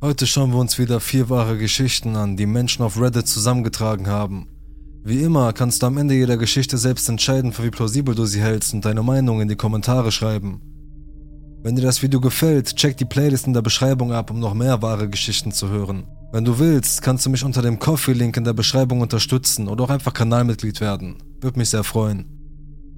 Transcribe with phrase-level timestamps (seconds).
[0.00, 4.46] Heute schauen wir uns wieder vier wahre Geschichten an, die Menschen auf Reddit zusammengetragen haben.
[5.02, 8.40] Wie immer kannst du am Ende jeder Geschichte selbst entscheiden, für wie plausibel du sie
[8.40, 10.60] hältst und deine Meinung in die Kommentare schreiben.
[11.64, 14.82] Wenn dir das Video gefällt, check die Playlist in der Beschreibung ab, um noch mehr
[14.82, 16.06] wahre Geschichten zu hören.
[16.30, 19.90] Wenn du willst, kannst du mich unter dem Coffee-Link in der Beschreibung unterstützen oder auch
[19.90, 21.16] einfach Kanalmitglied werden.
[21.40, 22.24] Würde mich sehr freuen.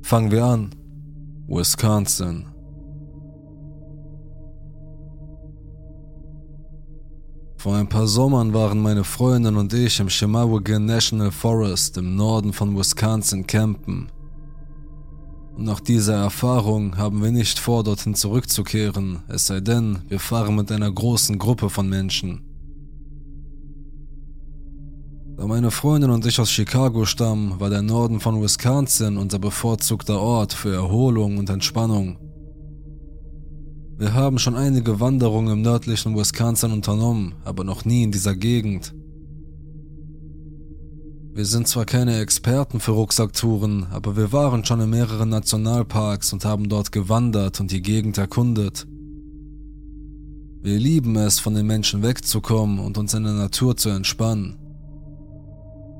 [0.03, 0.75] Fangen wir an.
[1.48, 2.50] Wisconsin.
[7.61, 12.54] Vor ein paar Sommern waren meine Freundin und ich im Chemawagan National Forest im Norden
[12.54, 14.08] von Wisconsin campen.
[15.54, 20.57] Und nach dieser Erfahrung haben wir nicht vor, dorthin zurückzukehren, es sei denn, wir fahren
[20.57, 22.40] mit einer großen Gruppe von Menschen.
[25.36, 30.18] Da meine Freundin und ich aus Chicago stammen, war der Norden von Wisconsin unser bevorzugter
[30.18, 32.30] Ort für Erholung und Entspannung.
[34.00, 38.95] Wir haben schon einige Wanderungen im nördlichen Wisconsin unternommen, aber noch nie in dieser Gegend.
[41.34, 46.47] Wir sind zwar keine Experten für Rucksacktouren, aber wir waren schon in mehreren Nationalparks und
[46.47, 48.86] haben dort gewandert und die Gegend erkundet.
[50.62, 54.56] Wir lieben es, von den Menschen wegzukommen und uns in der Natur zu entspannen.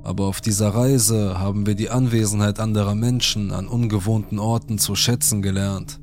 [0.05, 5.43] Aber auf dieser Reise haben wir die Anwesenheit anderer Menschen an ungewohnten Orten zu schätzen
[5.43, 6.01] gelernt.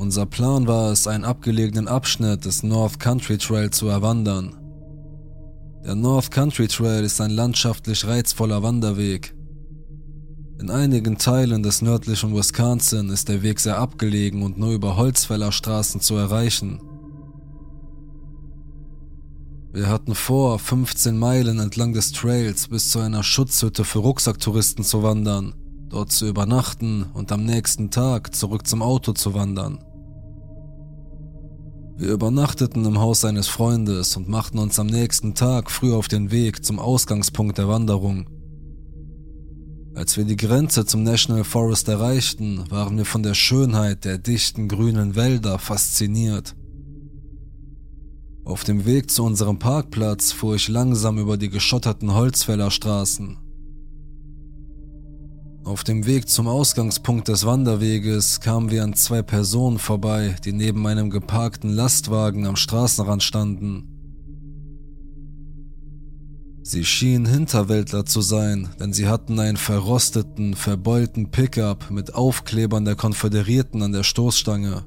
[0.00, 4.56] Unser Plan war es, einen abgelegenen Abschnitt des North Country Trail zu erwandern.
[5.84, 9.34] Der North Country Trail ist ein landschaftlich reizvoller Wanderweg.
[10.58, 16.00] In einigen Teilen des nördlichen Wisconsin ist der Weg sehr abgelegen und nur über Holzfällerstraßen
[16.00, 16.80] zu erreichen.
[19.74, 25.02] Wir hatten vor, 15 Meilen entlang des Trails bis zu einer Schutzhütte für Rucksacktouristen zu
[25.02, 25.52] wandern,
[25.90, 29.84] dort zu übernachten und am nächsten Tag zurück zum Auto zu wandern.
[32.00, 36.30] Wir übernachteten im Haus eines Freundes und machten uns am nächsten Tag früh auf den
[36.30, 38.26] Weg zum Ausgangspunkt der Wanderung.
[39.94, 44.66] Als wir die Grenze zum National Forest erreichten, waren wir von der Schönheit der dichten
[44.66, 46.56] grünen Wälder fasziniert.
[48.46, 53.36] Auf dem Weg zu unserem Parkplatz fuhr ich langsam über die geschotterten Holzfällerstraßen.
[55.64, 60.86] Auf dem Weg zum Ausgangspunkt des Wanderweges kamen wir an zwei Personen vorbei, die neben
[60.86, 63.86] einem geparkten Lastwagen am Straßenrand standen.
[66.62, 72.96] Sie schienen Hinterwäldler zu sein, denn sie hatten einen verrosteten, verbeulten Pickup mit Aufklebern der
[72.96, 74.84] Konföderierten an der Stoßstange.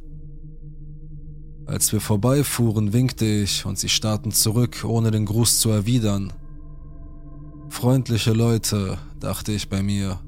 [1.65, 6.33] Als wir vorbeifuhren, winkte ich und sie starrten zurück, ohne den Gruß zu erwidern.
[7.69, 10.19] Freundliche Leute, dachte ich bei mir.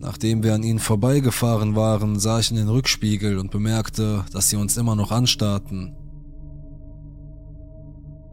[0.00, 4.56] Nachdem wir an ihnen vorbeigefahren waren, sah ich in den Rückspiegel und bemerkte, dass sie
[4.56, 5.96] uns immer noch anstarrten.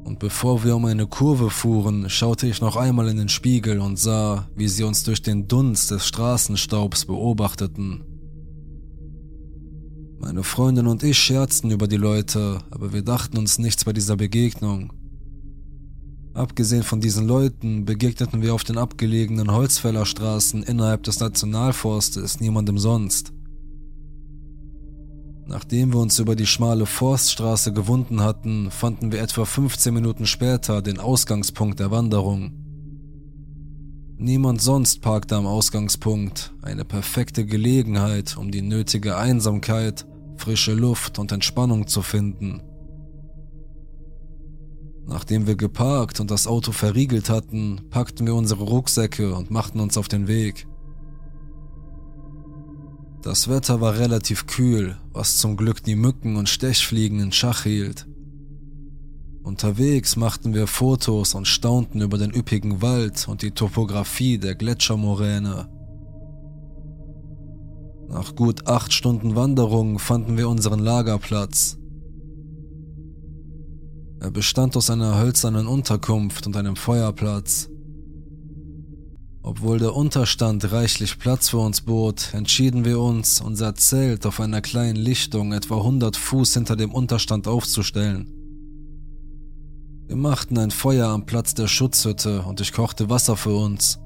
[0.04, 3.98] Und bevor wir um eine Kurve fuhren, schaute ich noch einmal in den Spiegel und
[3.98, 8.04] sah, wie sie uns durch den Dunst des Straßenstaubs beobachteten.
[10.20, 14.16] Meine Freundin und ich scherzten über die Leute, aber wir dachten uns nichts bei dieser
[14.16, 14.94] Begegnung.
[16.36, 23.32] Abgesehen von diesen Leuten begegneten wir auf den abgelegenen Holzfällerstraßen innerhalb des Nationalforstes niemandem sonst.
[25.48, 30.82] Nachdem wir uns über die schmale Forststraße gewunden hatten, fanden wir etwa 15 Minuten später
[30.82, 32.52] den Ausgangspunkt der Wanderung.
[34.18, 41.32] Niemand sonst parkte am Ausgangspunkt, eine perfekte Gelegenheit, um die nötige Einsamkeit, frische Luft und
[41.32, 42.62] Entspannung zu finden.
[45.08, 49.98] Nachdem wir geparkt und das Auto verriegelt hatten, packten wir unsere Rucksäcke und machten uns
[49.98, 50.68] auf den Weg.
[53.22, 58.08] Das Wetter war relativ kühl, was zum Glück die Mücken und Stechfliegen in Schach hielt.
[59.44, 65.70] Unterwegs machten wir Fotos und staunten über den üppigen Wald und die Topographie der Gletschermoräne.
[68.10, 71.78] Nach gut acht Stunden Wanderung fanden wir unseren Lagerplatz,
[74.20, 77.70] er bestand aus einer hölzernen Unterkunft und einem Feuerplatz.
[79.44, 84.62] Obwohl der Unterstand reichlich Platz für uns bot, entschieden wir uns, unser Zelt auf einer
[84.62, 88.32] kleinen Lichtung etwa 100 Fuß hinter dem Unterstand aufzustellen.
[90.08, 94.00] Wir machten ein Feuer am Platz der Schutzhütte und ich kochte Wasser für uns.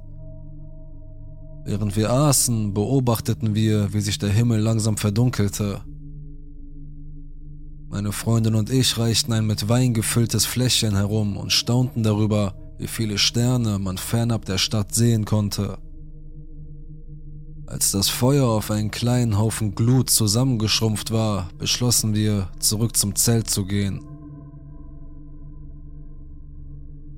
[1.66, 5.82] Während wir aßen, beobachteten wir, wie sich der Himmel langsam verdunkelte.
[7.92, 12.86] Meine Freundin und ich reichten ein mit Wein gefülltes Fläschchen herum und staunten darüber, wie
[12.86, 15.80] viele Sterne man fernab der Stadt sehen konnte.
[17.66, 23.50] Als das Feuer auf einen kleinen Haufen Glut zusammengeschrumpft war, beschlossen wir, zurück zum Zelt
[23.50, 24.06] zu gehen.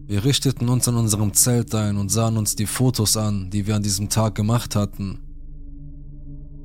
[0.08, 3.76] Wir richteten uns an unserem Zelt ein und sahen uns die Fotos an, die wir
[3.76, 5.20] an diesem Tag gemacht hatten.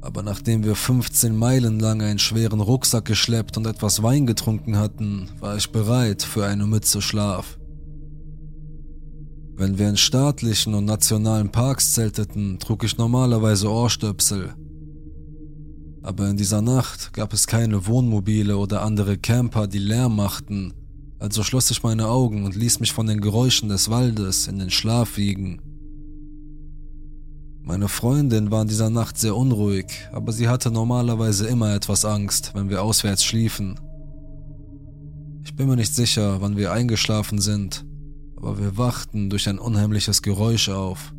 [0.06, 5.28] Aber nachdem wir 15 Meilen lang einen schweren Rucksack geschleppt und etwas Wein getrunken hatten,
[5.40, 7.58] war ich bereit für eine Mütze Schlaf.
[9.56, 14.54] Wenn wir in staatlichen und nationalen Parks zelteten, trug ich normalerweise Ohrstöpsel.
[16.02, 20.72] Aber in dieser Nacht gab es keine Wohnmobile oder andere Camper, die Lärm machten,
[21.18, 24.70] also schloss ich meine Augen und ließ mich von den Geräuschen des Waldes in den
[24.70, 25.60] Schlaf wiegen.
[27.68, 32.52] Meine Freundin war in dieser Nacht sehr unruhig, aber sie hatte normalerweise immer etwas Angst,
[32.54, 33.80] wenn wir auswärts schliefen.
[35.42, 37.84] Ich bin mir nicht sicher, wann wir eingeschlafen sind,
[38.36, 41.12] aber wir wachten durch ein unheimliches Geräusch auf.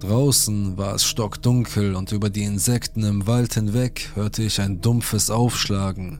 [0.00, 5.30] Draußen war es stockdunkel und über die Insekten im Wald hinweg hörte ich ein dumpfes
[5.30, 6.18] Aufschlagen.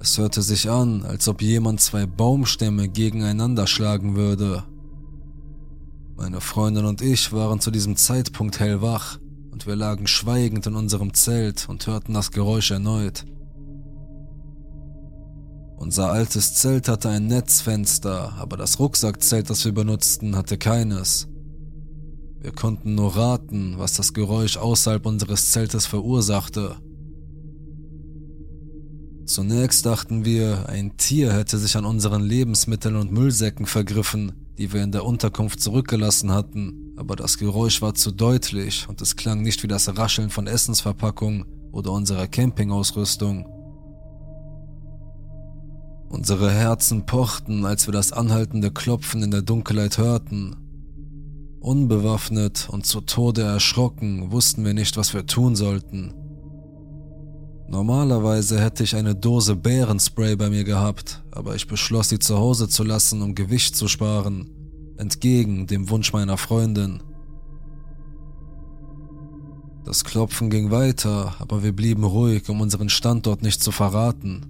[0.00, 4.64] Es hörte sich an, als ob jemand zwei Baumstämme gegeneinander schlagen würde.
[6.20, 9.18] Meine Freundin und ich waren zu diesem Zeitpunkt hellwach
[9.52, 13.24] und wir lagen schweigend in unserem Zelt und hörten das Geräusch erneut.
[15.78, 21.26] Unser altes Zelt hatte ein Netzfenster, aber das Rucksackzelt, das wir benutzten, hatte keines.
[22.38, 26.76] Wir konnten nur raten, was das Geräusch außerhalb unseres Zeltes verursachte.
[29.24, 34.82] Zunächst dachten wir, ein Tier hätte sich an unseren Lebensmitteln und Müllsäcken vergriffen, die wir
[34.82, 39.62] in der Unterkunft zurückgelassen hatten, aber das Geräusch war zu deutlich und es klang nicht
[39.62, 43.46] wie das Rascheln von Essensverpackungen oder unserer Campingausrüstung.
[46.10, 50.56] Unsere Herzen pochten, als wir das anhaltende Klopfen in der Dunkelheit hörten.
[51.60, 56.12] Unbewaffnet und zu Tode erschrocken wussten wir nicht, was wir tun sollten.
[57.70, 62.68] Normalerweise hätte ich eine Dose Bärenspray bei mir gehabt, aber ich beschloss, sie zu Hause
[62.68, 64.50] zu lassen, um Gewicht zu sparen,
[64.96, 67.00] entgegen dem Wunsch meiner Freundin.
[69.84, 74.46] Das Klopfen ging weiter, aber wir blieben ruhig, um unseren Standort nicht zu verraten.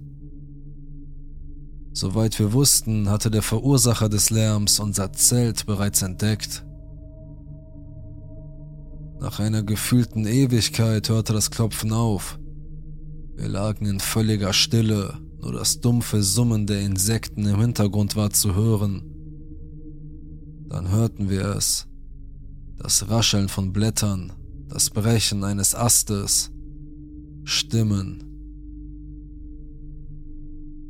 [1.93, 6.65] Soweit wir wussten, hatte der Verursacher des Lärms unser Zelt bereits entdeckt.
[9.19, 12.39] Nach einer gefühlten Ewigkeit hörte das Klopfen auf.
[13.41, 18.53] Wir lagen in völliger Stille, nur das dumpfe Summen der Insekten im Hintergrund war zu
[18.53, 19.01] hören.
[20.69, 21.87] Dann hörten wir es.
[22.77, 24.31] Das Rascheln von Blättern,
[24.69, 26.51] das Brechen eines Astes,
[27.43, 28.27] Stimmen,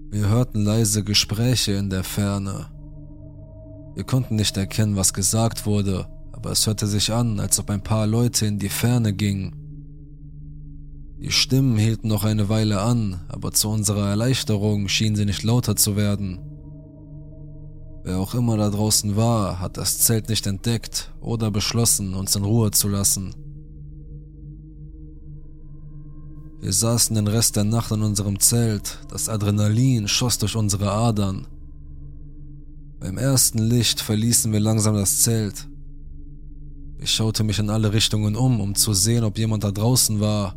[0.09, 2.65] wir hörten leise Gespräche in der Ferne.
[3.95, 7.81] Wir konnten nicht erkennen, was gesagt wurde, aber es hörte sich an, als ob ein
[7.81, 9.60] paar Leute in die Ferne gingen.
[11.21, 15.75] Die Stimmen hielten noch eine Weile an, aber zu unserer Erleichterung schienen sie nicht lauter
[15.75, 16.39] zu werden.
[18.03, 22.43] Wer auch immer da draußen war, hat das Zelt nicht entdeckt oder beschlossen, uns in
[22.43, 23.35] Ruhe zu lassen.
[26.59, 31.45] Wir saßen den Rest der Nacht in unserem Zelt, das Adrenalin schoss durch unsere Adern.
[32.99, 35.67] Beim ersten Licht verließen wir langsam das Zelt.
[36.99, 40.55] Ich schaute mich in alle Richtungen um, um zu sehen, ob jemand da draußen war,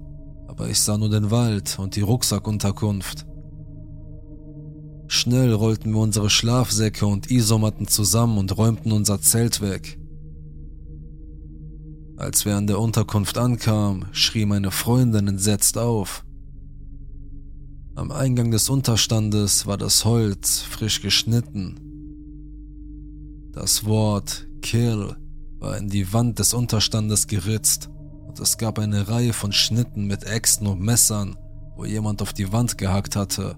[0.56, 3.26] aber ich sah nur den Wald und die Rucksackunterkunft.
[5.08, 9.98] Schnell rollten wir unsere Schlafsäcke und Isomatten zusammen und räumten unser Zelt weg.
[12.16, 16.24] Als wir an der Unterkunft ankamen, schrie meine Freundin entsetzt auf.
[17.96, 21.80] Am Eingang des Unterstandes war das Holz frisch geschnitten.
[23.52, 25.16] Das Wort Kill
[25.58, 27.90] war in die Wand des Unterstandes geritzt
[28.40, 31.36] es gab eine Reihe von Schnitten mit Äxten und Messern,
[31.76, 33.56] wo jemand auf die Wand gehackt hatte.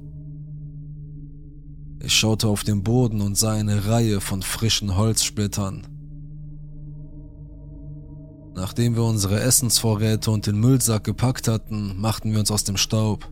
[2.00, 5.86] Ich schaute auf den Boden und sah eine Reihe von frischen Holzsplittern.
[8.54, 13.30] Nachdem wir unsere Essensvorräte und den Müllsack gepackt hatten, machten wir uns aus dem Staub.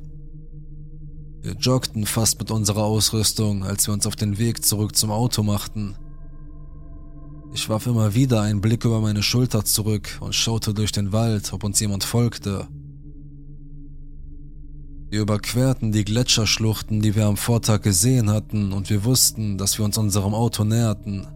[1.40, 5.42] Wir joggten fast mit unserer Ausrüstung, als wir uns auf den Weg zurück zum Auto
[5.42, 5.94] machten.
[7.54, 11.52] Ich warf immer wieder einen Blick über meine Schulter zurück und schaute durch den Wald,
[11.52, 12.66] ob uns jemand folgte.
[15.08, 19.84] Wir überquerten die Gletscherschluchten, die wir am Vortag gesehen hatten, und wir wussten, dass wir
[19.84, 21.28] uns unserem Auto näherten.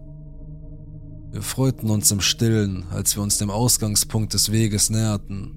[1.31, 5.55] Wir freuten uns im Stillen, als wir uns dem Ausgangspunkt des Weges näherten.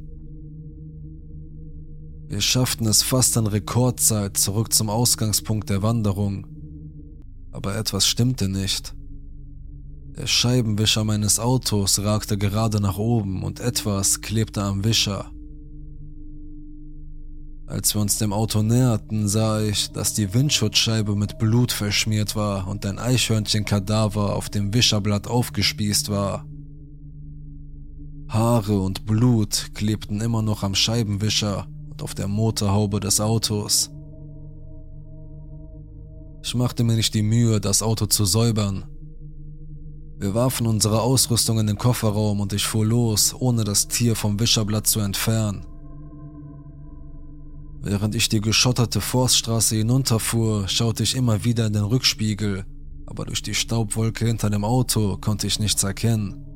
[2.28, 6.46] Wir schafften es fast in Rekordzeit zurück zum Ausgangspunkt der Wanderung,
[7.50, 8.94] aber etwas stimmte nicht.
[10.16, 15.30] Der Scheibenwischer meines Autos ragte gerade nach oben und etwas klebte am Wischer.
[17.66, 22.68] Als wir uns dem Auto näherten, sah ich, dass die Windschutzscheibe mit Blut verschmiert war
[22.68, 26.44] und ein Eichhörnchenkadaver auf dem Wischerblatt aufgespießt war.
[28.28, 33.90] Haare und Blut klebten immer noch am Scheibenwischer und auf der Motorhaube des Autos.
[36.42, 38.84] Ich machte mir nicht die Mühe, das Auto zu säubern.
[40.22, 44.38] Wir warfen unsere Ausrüstung in den Kofferraum und ich fuhr los, ohne das Tier vom
[44.38, 45.66] Wischerblatt zu entfernen.
[47.80, 52.64] Während ich die geschotterte Forststraße hinunterfuhr, schaute ich immer wieder in den Rückspiegel,
[53.04, 56.46] aber durch die Staubwolke hinter dem Auto konnte ich nichts erkennen.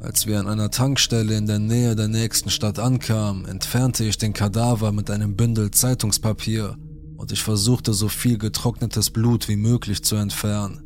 [0.00, 4.32] Als wir an einer Tankstelle in der Nähe der nächsten Stadt ankamen, entfernte ich den
[4.32, 6.78] Kadaver mit einem Bündel Zeitungspapier
[7.18, 10.80] und ich versuchte so viel getrocknetes Blut wie möglich zu entfernen.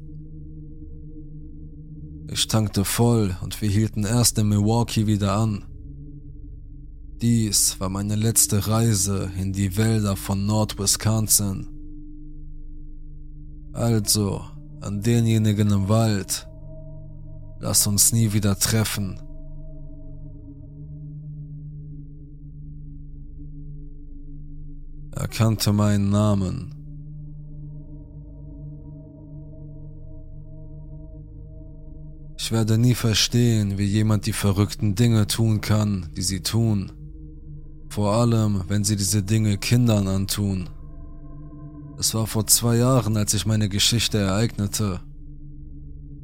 [2.27, 5.67] Ich tankte voll und wir hielten erst in Milwaukee wieder an.
[7.21, 11.69] Dies war meine letzte Reise in die Wälder von Nord-Wisconsin.
[13.75, 14.43] Also,
[14.81, 16.49] an denjenigen im Wald,
[17.61, 19.21] lass uns nie wieder treffen.
[25.15, 26.75] Er kannte meinen Namen.
[32.39, 36.91] Ich werde nie verstehen, wie jemand die verrückten Dinge tun kann, die sie tun.
[37.89, 40.69] Vor allem, wenn sie diese Dinge Kindern antun.
[41.99, 45.01] Es war vor zwei Jahren, als ich meine Geschichte ereignete.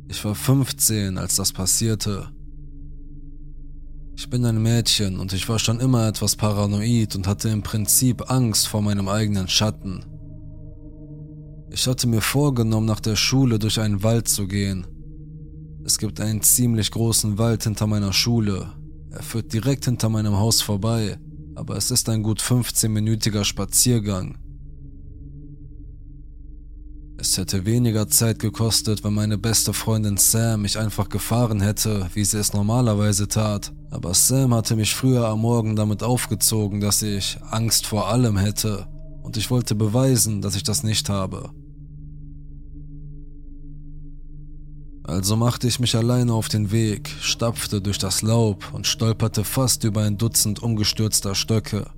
[0.09, 2.31] Ich war 15, als das passierte.
[4.19, 8.29] Ich bin ein Mädchen und ich war schon immer etwas paranoid und hatte im Prinzip
[8.33, 10.05] Angst vor meinem eigenen Schatten.
[11.71, 14.89] Ich hatte mir vorgenommen, nach der Schule durch einen Wald zu gehen.
[15.85, 18.73] Es gibt einen ziemlich großen Wald hinter meiner Schule.
[19.13, 21.17] Er führt direkt hinter meinem Haus vorbei,
[21.55, 24.37] aber es ist ein gut 15-minütiger Spaziergang.
[27.21, 32.25] Es hätte weniger Zeit gekostet, wenn meine beste Freundin Sam mich einfach gefahren hätte, wie
[32.25, 33.73] sie es normalerweise tat.
[33.91, 38.87] Aber Sam hatte mich früher am Morgen damit aufgezogen, dass ich Angst vor allem hätte.
[39.25, 41.51] Und ich wollte beweisen, dass ich das nicht habe.
[45.03, 49.83] Also machte ich mich alleine auf den Weg, stapfte durch das Laub und stolperte fast
[49.83, 51.91] über ein Dutzend umgestürzter Stöcke.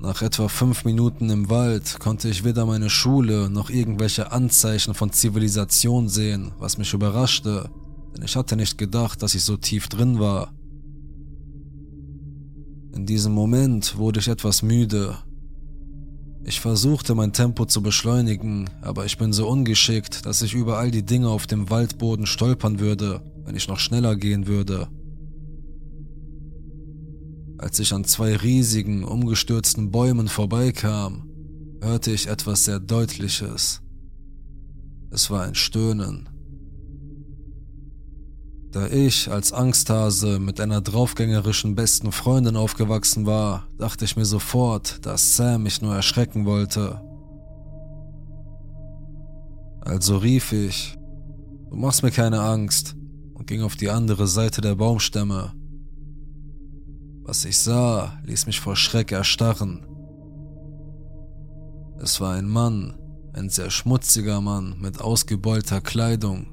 [0.00, 5.10] Nach etwa fünf Minuten im Wald konnte ich weder meine Schule noch irgendwelche Anzeichen von
[5.10, 7.70] Zivilisation sehen, was mich überraschte,
[8.14, 10.52] denn ich hatte nicht gedacht, dass ich so tief drin war.
[12.92, 15.16] In diesem Moment wurde ich etwas müde.
[16.44, 20.90] Ich versuchte mein Tempo zu beschleunigen, aber ich bin so ungeschickt, dass ich über all
[20.90, 24.88] die Dinge auf dem Waldboden stolpern würde, wenn ich noch schneller gehen würde.
[27.66, 31.28] Als ich an zwei riesigen, umgestürzten Bäumen vorbeikam,
[31.82, 33.82] hörte ich etwas sehr Deutliches.
[35.10, 36.28] Es war ein Stöhnen.
[38.70, 45.04] Da ich als Angsthase mit einer draufgängerischen besten Freundin aufgewachsen war, dachte ich mir sofort,
[45.04, 47.00] dass Sam mich nur erschrecken wollte.
[49.80, 50.96] Also rief ich,
[51.68, 52.94] du machst mir keine Angst,
[53.34, 55.55] und ging auf die andere Seite der Baumstämme.
[57.28, 59.84] Was ich sah, ließ mich vor Schreck erstarren.
[62.00, 62.96] Es war ein Mann,
[63.32, 66.46] ein sehr schmutziger Mann mit ausgebeulter Kleidung.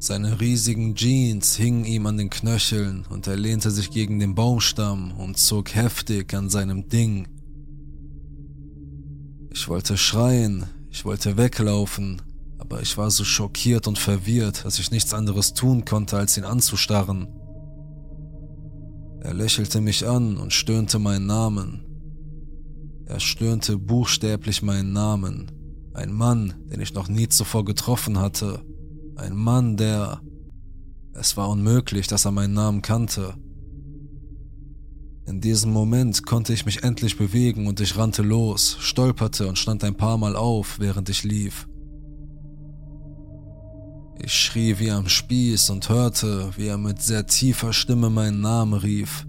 [0.00, 5.12] Seine riesigen Jeans hingen ihm an den Knöcheln und er lehnte sich gegen den Baumstamm
[5.12, 7.28] und zog heftig an seinem Ding.
[9.52, 12.20] Ich wollte schreien, ich wollte weglaufen,
[12.58, 16.44] aber ich war so schockiert und verwirrt, dass ich nichts anderes tun konnte, als ihn
[16.44, 17.39] anzustarren.
[19.20, 21.84] Er lächelte mich an und stöhnte meinen Namen.
[23.06, 25.50] Er stöhnte buchstäblich meinen Namen.
[25.92, 28.62] Ein Mann, den ich noch nie zuvor getroffen hatte.
[29.16, 30.20] Ein Mann, der...
[31.12, 33.34] Es war unmöglich, dass er meinen Namen kannte.
[35.26, 39.84] In diesem Moment konnte ich mich endlich bewegen und ich rannte los, stolperte und stand
[39.84, 41.68] ein paar Mal auf, während ich lief.
[44.22, 48.74] Ich schrie wie am Spieß und hörte, wie er mit sehr tiefer Stimme meinen Namen
[48.74, 49.26] rief.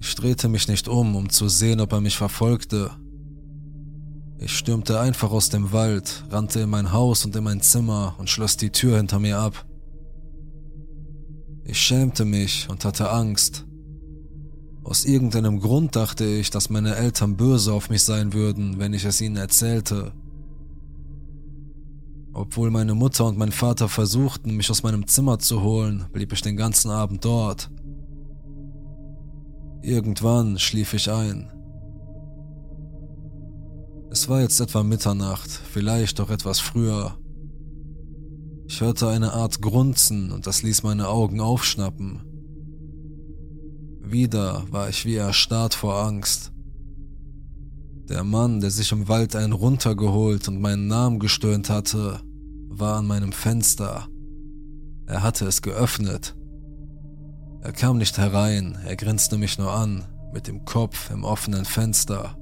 [0.00, 2.90] Ich drehte mich nicht um, um zu sehen, ob er mich verfolgte.
[4.38, 8.30] Ich stürmte einfach aus dem Wald, rannte in mein Haus und in mein Zimmer und
[8.30, 9.66] schloss die Tür hinter mir ab.
[11.64, 13.66] Ich schämte mich und hatte Angst.
[14.82, 19.04] Aus irgendeinem Grund dachte ich, dass meine Eltern böse auf mich sein würden, wenn ich
[19.04, 20.14] es ihnen erzählte.
[22.32, 26.42] Obwohl meine Mutter und mein Vater versuchten, mich aus meinem Zimmer zu holen, blieb ich
[26.42, 27.70] den ganzen Abend dort.
[29.82, 31.50] Irgendwann schlief ich ein.
[34.10, 37.16] Es war jetzt etwa Mitternacht, vielleicht auch etwas früher.
[38.66, 42.22] Ich hörte eine Art Grunzen und das ließ meine Augen aufschnappen.
[44.00, 46.52] Wieder war ich wie erstarrt vor Angst.
[48.10, 52.20] Der Mann, der sich im Wald einen runtergeholt und meinen Namen gestöhnt hatte,
[52.68, 54.08] war an meinem Fenster.
[55.06, 56.34] Er hatte es geöffnet.
[57.62, 62.36] Er kam nicht herein, er grinste mich nur an, mit dem Kopf im offenen Fenster.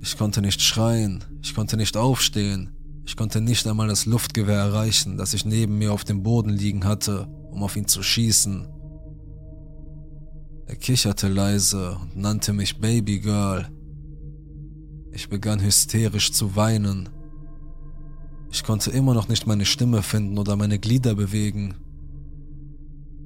[0.00, 2.70] Ich konnte nicht schreien, ich konnte nicht aufstehen,
[3.04, 6.84] ich konnte nicht einmal das Luftgewehr erreichen, das ich neben mir auf dem Boden liegen
[6.84, 8.66] hatte, um auf ihn zu schießen.
[10.66, 13.68] Er kicherte leise und nannte mich Baby Girl.
[15.12, 17.10] Ich begann hysterisch zu weinen.
[18.50, 21.74] Ich konnte immer noch nicht meine Stimme finden oder meine Glieder bewegen.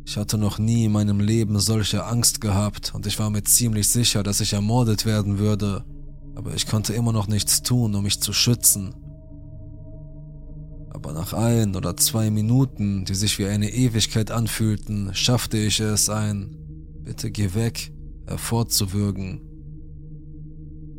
[0.05, 3.89] Ich hatte noch nie in meinem Leben solche Angst gehabt und ich war mir ziemlich
[3.89, 5.85] sicher, dass ich ermordet werden würde,
[6.35, 8.95] aber ich konnte immer noch nichts tun, um mich zu schützen.
[10.91, 16.09] Aber nach ein oder zwei Minuten, die sich wie eine Ewigkeit anfühlten, schaffte ich es,
[16.09, 16.68] ein
[17.09, 17.91] Bitte geh weg,
[18.27, 19.41] hervorzuwürgen.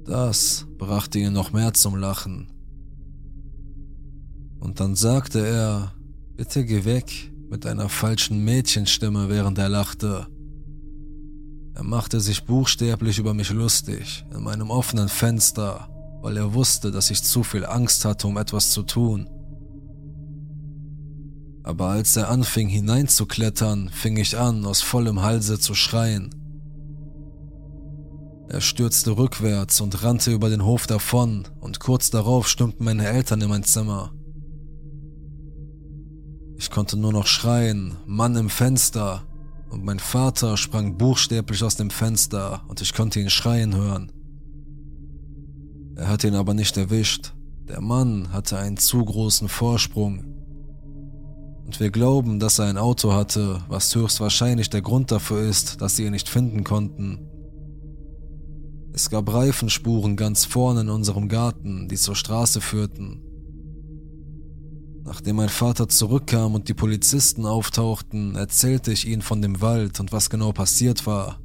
[0.06, 2.51] Das brachte ihn noch mehr zum Lachen.
[4.60, 5.94] Und dann sagte er,
[6.36, 10.25] bitte geh weg, mit einer falschen Mädchenstimme, während er lachte.
[11.75, 15.89] Er machte sich buchstäblich über mich lustig, in meinem offenen Fenster,
[16.24, 19.30] weil er wusste, dass ich zu viel Angst hatte, um etwas zu tun.
[21.63, 26.34] Aber als er anfing hineinzuklettern, fing ich an, aus vollem Halse zu schreien.
[28.48, 33.42] Er stürzte rückwärts und rannte über den Hof davon, und kurz darauf stürmten meine Eltern
[33.42, 34.12] in mein Zimmer.
[36.58, 39.24] Ich konnte nur noch schreien, Mann im Fenster,
[39.70, 44.12] und mein Vater sprang buchstäblich aus dem Fenster und ich konnte ihn schreien hören.
[45.95, 47.34] Er hatte ihn aber nicht erwischt.
[47.67, 50.38] Der Mann hatte einen zu großen Vorsprung
[51.69, 55.95] und wir glauben, dass er ein Auto hatte, was höchstwahrscheinlich der Grund dafür ist, dass
[55.95, 57.29] sie ihn nicht finden konnten.
[58.91, 63.21] Es gab Reifenspuren ganz vorne in unserem Garten, die zur Straße führten.
[65.03, 70.12] Nachdem mein Vater zurückkam und die Polizisten auftauchten, erzählte ich ihnen von dem Wald und
[70.12, 71.39] was genau passiert war.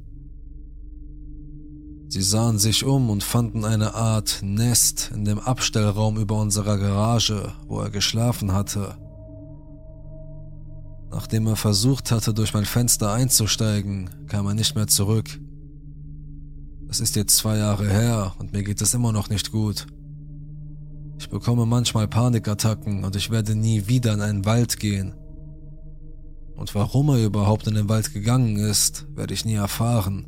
[2.07, 7.53] Sie sahen sich um und fanden eine Art Nest in dem Abstellraum über unserer Garage,
[7.67, 8.97] wo er geschlafen hatte.
[11.11, 15.39] Nachdem er versucht hatte, durch mein Fenster einzusteigen, kam er nicht mehr zurück.
[16.89, 19.87] Es ist jetzt zwei Jahre her und mir geht es immer noch nicht gut.
[21.17, 25.13] Ich bekomme manchmal Panikattacken und ich werde nie wieder in einen Wald gehen.
[26.55, 30.27] Und warum er überhaupt in den Wald gegangen ist, werde ich nie erfahren.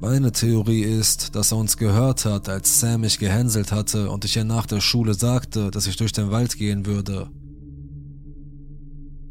[0.00, 4.36] Meine Theorie ist, dass er uns gehört hat, als Sam mich gehänselt hatte und ich
[4.36, 7.30] ihr nach der Schule sagte, dass ich durch den Wald gehen würde.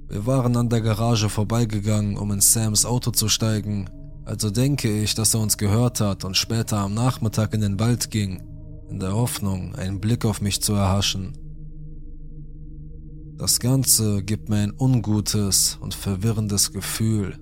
[0.08, 3.90] Wir waren an der Garage vorbeigegangen, um in Sams Auto zu steigen,
[4.24, 8.12] also denke ich, dass er uns gehört hat und später am Nachmittag in den Wald
[8.12, 8.42] ging,
[8.90, 11.34] in der Hoffnung, einen Blick auf mich zu erhaschen.
[13.38, 17.38] Das Ganze gibt mir ein ungutes und verwirrendes Gefühl.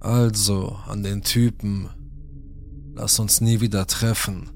[0.00, 1.90] Also an den Typen,
[2.94, 4.48] lass uns nie wieder treffen.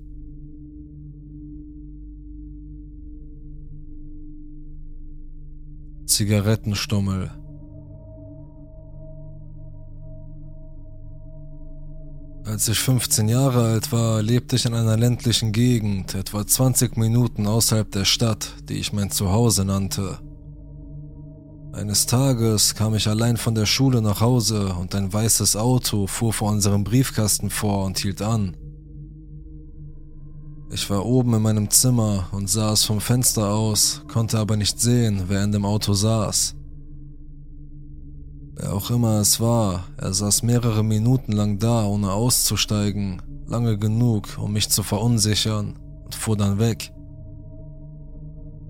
[6.06, 7.30] Zigarettenstummel.
[12.44, 17.46] Als ich 15 Jahre alt war, lebte ich in einer ländlichen Gegend, etwa 20 Minuten
[17.46, 20.18] außerhalb der Stadt, die ich mein Zuhause nannte.
[21.72, 26.32] Eines Tages kam ich allein von der Schule nach Hause und ein weißes Auto fuhr
[26.32, 28.56] vor unserem Briefkasten vor und hielt an.
[30.70, 35.24] Ich war oben in meinem Zimmer und saß vom Fenster aus, konnte aber nicht sehen,
[35.29, 36.57] wer in dem Auto saß.
[38.57, 44.38] Wer auch immer es war, er saß mehrere Minuten lang da, ohne auszusteigen, lange genug,
[44.40, 46.92] um mich zu verunsichern, und fuhr dann weg.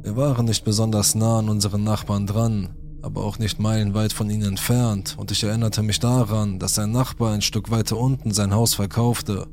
[0.03, 2.71] Wir waren nicht besonders nah an unseren Nachbarn dran,
[3.03, 7.33] aber auch nicht meilenweit von ihnen entfernt, und ich erinnerte mich daran, dass sein Nachbar
[7.33, 9.47] ein Stück weiter unten sein Haus verkaufte.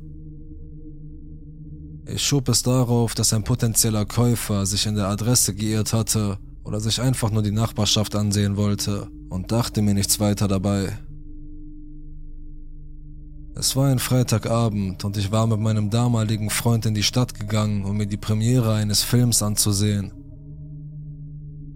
[2.14, 6.78] Ich schob es darauf, dass ein potenzieller Käufer sich in der Adresse geirrt hatte oder
[6.78, 10.92] sich einfach nur die Nachbarschaft ansehen wollte und dachte mir nichts weiter dabei.
[13.54, 17.86] Es war ein Freitagabend und ich war mit meinem damaligen Freund in die Stadt gegangen,
[17.86, 20.12] um mir die Premiere eines Films anzusehen.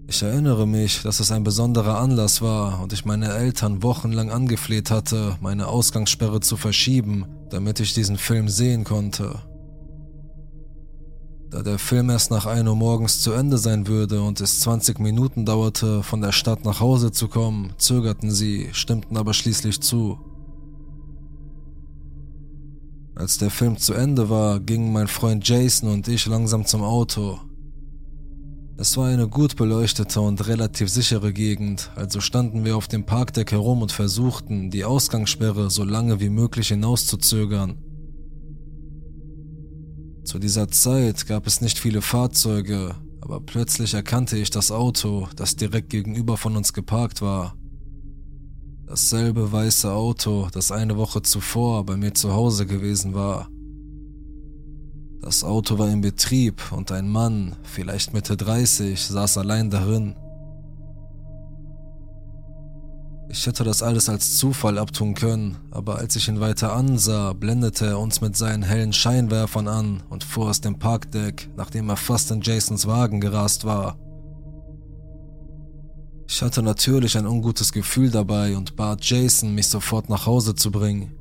[0.05, 4.91] Ich erinnere mich, dass es ein besonderer Anlass war und ich meine Eltern wochenlang angefleht
[4.91, 9.41] hatte, meine Ausgangssperre zu verschieben, damit ich diesen Film sehen konnte.
[11.49, 14.99] Da der Film erst nach 1 Uhr morgens zu Ende sein würde und es 20
[14.99, 20.19] Minuten dauerte, von der Stadt nach Hause zu kommen, zögerten sie, stimmten aber schließlich zu.
[23.15, 27.39] Als der Film zu Ende war, gingen mein Freund Jason und ich langsam zum Auto.
[28.75, 33.53] Es war eine gut beleuchtete und relativ sichere Gegend, also standen wir auf dem Parkdeck
[33.53, 37.86] herum und versuchten, die Ausgangssperre so lange wie möglich hinauszuzögern.
[40.27, 45.55] Zu dieser Zeit gab es nicht viele Fahrzeuge, aber plötzlich erkannte ich das Auto, das
[45.55, 47.55] direkt gegenüber von uns geparkt war.
[48.85, 53.47] Dasselbe weiße Auto, das eine Woche zuvor bei mir zu Hause gewesen war.
[55.21, 60.17] Das Auto war in Betrieb und ein Mann, vielleicht Mitte 30, saß allein darin.
[63.29, 67.85] Ich hätte das alles als Zufall abtun können, aber als ich ihn weiter ansah, blendete
[67.85, 72.31] er uns mit seinen hellen Scheinwerfern an und fuhr aus dem Parkdeck, nachdem er fast
[72.31, 73.97] in Jasons Wagen gerast war.
[76.29, 80.71] Ich hatte natürlich ein ungutes Gefühl dabei und bat Jason, mich sofort nach Hause zu
[80.71, 81.11] bringen.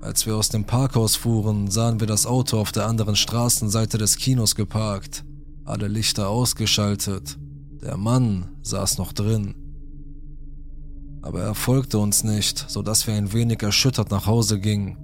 [0.00, 4.16] Als wir aus dem Parkhaus fuhren, sahen wir das Auto auf der anderen Straßenseite des
[4.16, 5.24] Kinos geparkt,
[5.64, 7.38] alle Lichter ausgeschaltet.
[7.82, 9.61] Der Mann saß noch drin
[11.22, 14.98] aber er folgte uns nicht, so dass wir ein wenig erschüttert nach Hause gingen.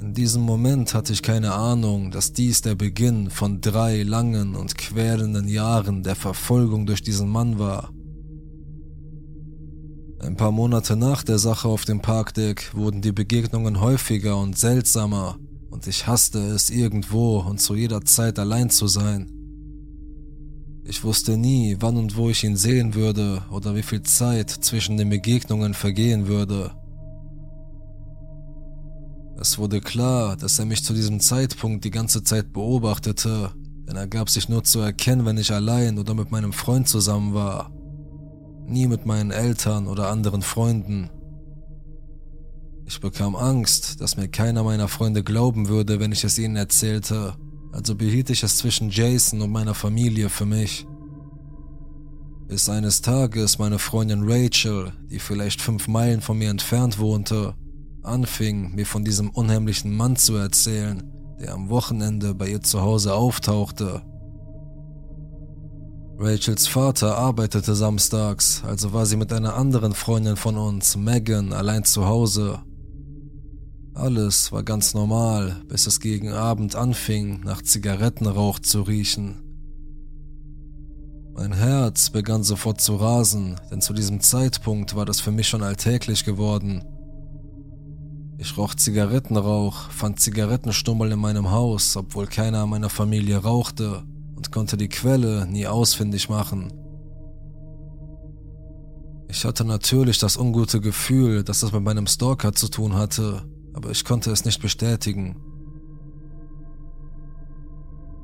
[0.00, 4.78] In diesem Moment hatte ich keine Ahnung, dass dies der Beginn von drei langen und
[4.78, 7.90] quälenden Jahren der Verfolgung durch diesen Mann war.
[10.20, 15.38] Ein paar Monate nach der Sache auf dem Parkdeck wurden die Begegnungen häufiger und seltsamer
[15.70, 19.39] und ich hasste es irgendwo und zu jeder Zeit allein zu sein.
[20.90, 24.96] Ich wusste nie, wann und wo ich ihn sehen würde oder wie viel Zeit zwischen
[24.96, 26.72] den Begegnungen vergehen würde.
[29.38, 33.52] Es wurde klar, dass er mich zu diesem Zeitpunkt die ganze Zeit beobachtete,
[33.86, 37.34] denn er gab sich nur zu erkennen, wenn ich allein oder mit meinem Freund zusammen
[37.34, 37.70] war.
[38.66, 41.08] Nie mit meinen Eltern oder anderen Freunden.
[42.84, 47.36] Ich bekam Angst, dass mir keiner meiner Freunde glauben würde, wenn ich es ihnen erzählte
[47.72, 50.86] also behielt ich es zwischen Jason und meiner Familie für mich.
[52.48, 57.54] Bis eines Tages meine Freundin Rachel, die vielleicht fünf Meilen von mir entfernt wohnte,
[58.02, 63.14] anfing, mir von diesem unheimlichen Mann zu erzählen, der am Wochenende bei ihr zu Hause
[63.14, 64.02] auftauchte.
[66.18, 71.84] Rachels Vater arbeitete samstags, also war sie mit einer anderen Freundin von uns, Megan, allein
[71.84, 72.60] zu Hause
[73.94, 79.42] alles war ganz normal, bis es gegen Abend anfing, nach Zigarettenrauch zu riechen.
[81.34, 85.62] Mein Herz begann sofort zu rasen, denn zu diesem Zeitpunkt war das für mich schon
[85.62, 86.84] alltäglich geworden.
[88.38, 94.02] Ich roch Zigarettenrauch, fand Zigarettenstummel in meinem Haus, obwohl keiner meiner Familie rauchte
[94.34, 96.72] und konnte die Quelle nie ausfindig machen.
[99.28, 103.90] Ich hatte natürlich das ungute Gefühl, dass es mit meinem Stalker zu tun hatte, aber
[103.90, 105.36] ich konnte es nicht bestätigen.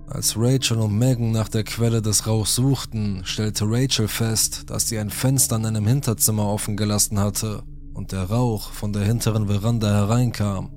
[0.08, 4.98] Als Rachel und Megan nach der Quelle des Rauchs suchten, stellte Rachel fest, dass sie
[4.98, 9.88] ein Fenster in einem Hinterzimmer offen gelassen hatte und der Rauch von der hinteren Veranda
[9.88, 10.70] hereinkam.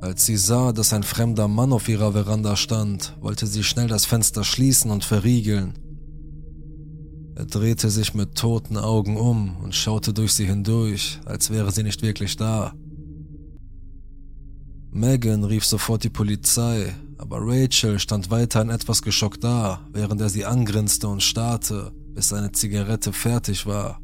[0.00, 4.06] Als sie sah, dass ein fremder Mann auf ihrer Veranda stand, wollte sie schnell das
[4.06, 5.74] Fenster schließen und verriegeln.
[7.36, 11.82] Er drehte sich mit toten Augen um und schaute durch sie hindurch, als wäre sie
[11.82, 12.72] nicht wirklich da.
[14.90, 20.46] Megan rief sofort die Polizei, aber Rachel stand weiterhin etwas geschockt da, während er sie
[20.46, 24.00] angrinste und starrte, bis seine Zigarette fertig war.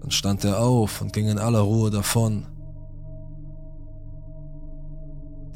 [0.00, 2.46] Dann stand er auf und ging in aller Ruhe davon.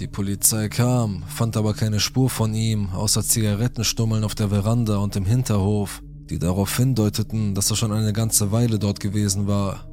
[0.00, 5.14] Die Polizei kam, fand aber keine Spur von ihm, außer Zigarettenstummeln auf der Veranda und
[5.14, 9.86] im Hinterhof, die darauf hindeuteten, dass er schon eine ganze Weile dort gewesen war.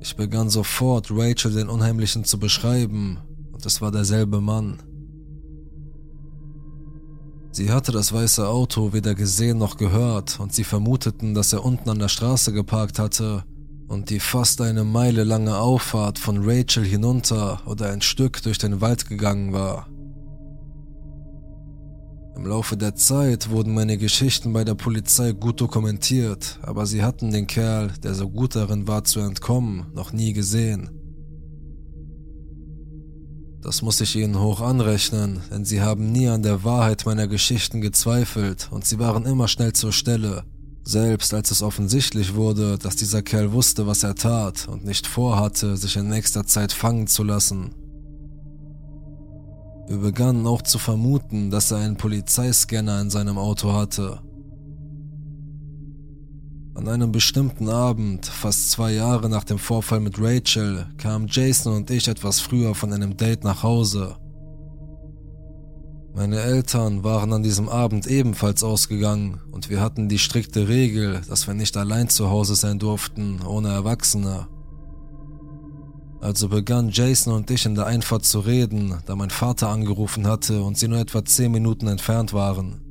[0.00, 3.18] Ich begann sofort, Rachel den Unheimlichen zu beschreiben,
[3.52, 4.78] und es war derselbe Mann.
[7.52, 11.90] Sie hatte das weiße Auto weder gesehen noch gehört, und sie vermuteten, dass er unten
[11.90, 13.44] an der Straße geparkt hatte
[13.90, 18.80] und die fast eine Meile lange Auffahrt von Rachel hinunter oder ein Stück durch den
[18.80, 19.89] Wald gegangen war.
[22.36, 27.32] Im Laufe der Zeit wurden meine Geschichten bei der Polizei gut dokumentiert, aber sie hatten
[27.32, 30.90] den Kerl, der so gut darin war zu entkommen, noch nie gesehen.
[33.62, 37.82] Das muss ich ihnen hoch anrechnen, denn sie haben nie an der Wahrheit meiner Geschichten
[37.82, 40.44] gezweifelt und sie waren immer schnell zur Stelle,
[40.82, 45.76] selbst als es offensichtlich wurde, dass dieser Kerl wusste, was er tat und nicht vorhatte,
[45.76, 47.74] sich in nächster Zeit fangen zu lassen.
[49.90, 54.20] Wir begannen auch zu vermuten, dass er einen Polizeiscanner in seinem Auto hatte.
[56.76, 61.90] An einem bestimmten Abend, fast zwei Jahre nach dem Vorfall mit Rachel, kamen Jason und
[61.90, 64.14] ich etwas früher von einem Date nach Hause.
[66.14, 71.48] Meine Eltern waren an diesem Abend ebenfalls ausgegangen und wir hatten die strikte Regel, dass
[71.48, 74.46] wir nicht allein zu Hause sein durften, ohne Erwachsene.
[76.20, 80.62] Also begann Jason und ich in der Einfahrt zu reden, da mein Vater angerufen hatte
[80.62, 82.82] und sie nur etwa zehn Minuten entfernt waren.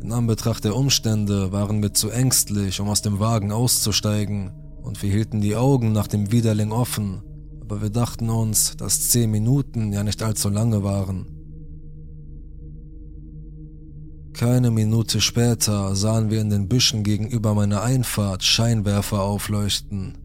[0.00, 5.10] In Anbetracht der Umstände waren wir zu ängstlich, um aus dem Wagen auszusteigen, und wir
[5.10, 7.22] hielten die Augen nach dem Widerling offen,
[7.60, 11.26] aber wir dachten uns, dass zehn Minuten ja nicht allzu lange waren.
[14.32, 20.18] Keine Minute später sahen wir in den Büschen gegenüber meiner Einfahrt Scheinwerfer aufleuchten.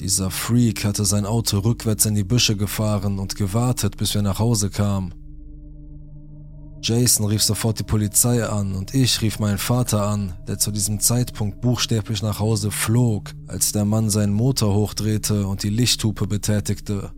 [0.00, 4.38] Dieser Freak hatte sein Auto rückwärts in die Büsche gefahren und gewartet, bis wir nach
[4.38, 5.12] Hause kamen.
[6.80, 11.00] Jason rief sofort die Polizei an und ich rief meinen Vater an, der zu diesem
[11.00, 17.12] Zeitpunkt buchstäblich nach Hause flog, als der Mann seinen Motor hochdrehte und die Lichthupe betätigte.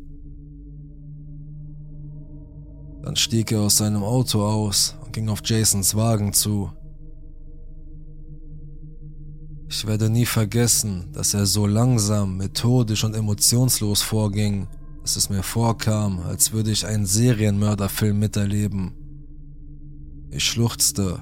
[3.03, 6.73] Dann stieg er aus seinem Auto aus und ging auf Jasons Wagen zu.
[9.74, 14.68] Ich werde nie vergessen, dass er so langsam, methodisch und emotionslos vorging,
[15.00, 18.92] dass es mir vorkam, als würde ich einen Serienmörderfilm miterleben.
[20.30, 21.20] Ich schluchzte.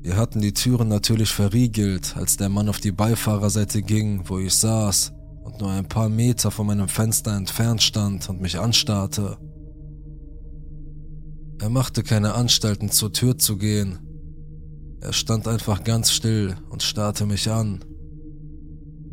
[0.00, 4.54] Wir hatten die Türen natürlich verriegelt, als der Mann auf die Beifahrerseite ging, wo ich
[4.54, 5.12] saß
[5.44, 9.36] und nur ein paar Meter von meinem Fenster entfernt stand und mich anstarrte.
[11.58, 13.98] Er machte keine Anstalten zur Tür zu gehen,
[15.00, 17.84] er stand einfach ganz still und starrte mich an.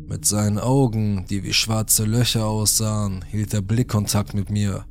[0.06, 4.84] Mit seinen Augen, die wie schwarze Löcher aussahen, hielt er Blickkontakt mit mir.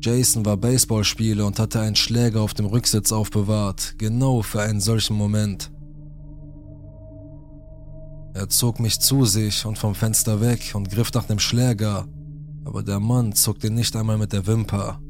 [0.00, 5.16] Jason war Baseballspieler und hatte einen Schläger auf dem Rücksitz aufbewahrt, genau für einen solchen
[5.16, 5.72] Moment.
[8.34, 12.06] Er zog mich zu sich und vom Fenster weg und griff nach dem Schläger,
[12.64, 15.00] aber der Mann zuckte nicht einmal mit der Wimper.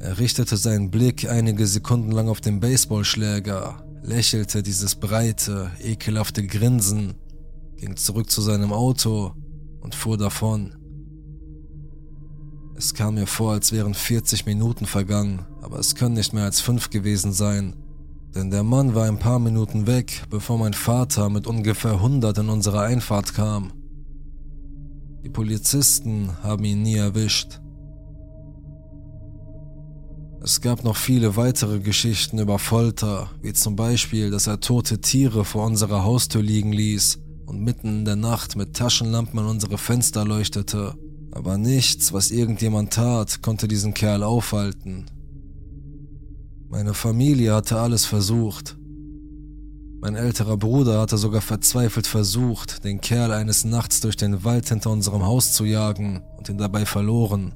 [0.00, 7.14] Er richtete seinen Blick einige Sekunden lang auf den Baseballschläger, lächelte dieses breite, ekelhafte Grinsen,
[7.76, 9.32] ging zurück zu seinem Auto
[9.80, 10.74] und fuhr davon.
[12.76, 16.60] Es kam mir vor, als wären 40 Minuten vergangen, aber es können nicht mehr als
[16.60, 17.74] fünf gewesen sein,
[18.36, 22.48] denn der Mann war ein paar Minuten weg, bevor mein Vater mit ungefähr 100 in
[22.48, 23.72] unsere Einfahrt kam.
[25.24, 27.60] Die Polizisten haben ihn nie erwischt.
[30.40, 35.44] Es gab noch viele weitere Geschichten über Folter, wie zum Beispiel, dass er tote Tiere
[35.44, 40.24] vor unserer Haustür liegen ließ und mitten in der Nacht mit Taschenlampen an unsere Fenster
[40.24, 40.94] leuchtete.
[41.32, 45.06] Aber nichts, was irgendjemand tat, konnte diesen Kerl aufhalten.
[46.68, 48.76] Meine Familie hatte alles versucht.
[50.00, 54.90] Mein älterer Bruder hatte sogar verzweifelt versucht, den Kerl eines Nachts durch den Wald hinter
[54.90, 57.52] unserem Haus zu jagen und ihn dabei verloren.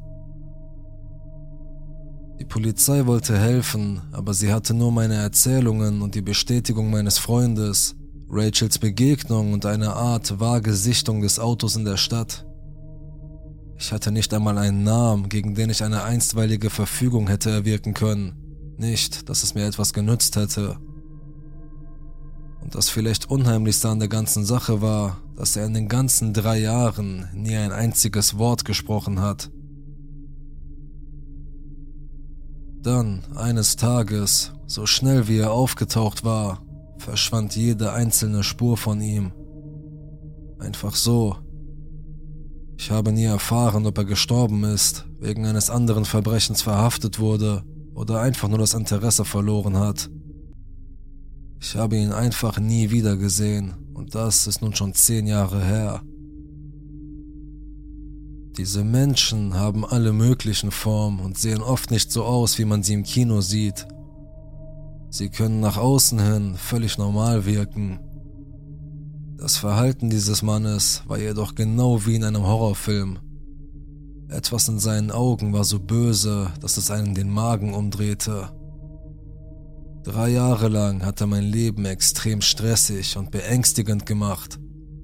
[2.42, 7.94] Die Polizei wollte helfen, aber sie hatte nur meine Erzählungen und die Bestätigung meines Freundes,
[8.28, 12.44] Rachels Begegnung und eine Art vage Sichtung des Autos in der Stadt.
[13.78, 18.34] Ich hatte nicht einmal einen Namen, gegen den ich eine einstweilige Verfügung hätte erwirken können.
[18.76, 20.78] Nicht, dass es mir etwas genützt hätte.
[22.60, 26.58] Und das vielleicht Unheimlichste an der ganzen Sache war, dass er in den ganzen drei
[26.58, 29.52] Jahren nie ein einziges Wort gesprochen hat.
[32.82, 36.62] Dann, eines Tages, so schnell wie er aufgetaucht war,
[36.98, 39.32] verschwand jede einzelne Spur von ihm.
[40.58, 41.36] Einfach so.
[42.76, 47.62] Ich habe nie erfahren, ob er gestorben ist, wegen eines anderen Verbrechens verhaftet wurde
[47.94, 50.10] oder einfach nur das Interesse verloren hat.
[51.60, 56.02] Ich habe ihn einfach nie wieder gesehen und das ist nun schon zehn Jahre her.
[58.58, 62.92] Diese Menschen haben alle möglichen Formen und sehen oft nicht so aus, wie man sie
[62.92, 63.86] im Kino sieht.
[65.08, 68.00] Sie können nach außen hin völlig normal wirken.
[69.38, 73.18] Das Verhalten dieses Mannes war jedoch genau wie in einem Horrorfilm.
[74.28, 78.50] Etwas in seinen Augen war so böse, dass es einen den Magen umdrehte.
[80.04, 84.58] Drei Jahre lang hat er mein Leben extrem stressig und beängstigend gemacht.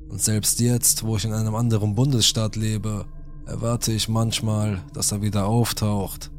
[0.08, 3.06] Und selbst jetzt, wo ich in einem anderen Bundesstaat lebe,
[3.48, 6.30] erwarte ich manchmal, dass er wieder auftaucht.